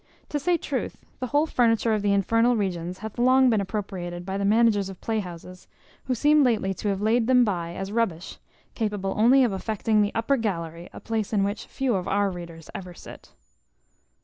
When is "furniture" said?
1.45-1.93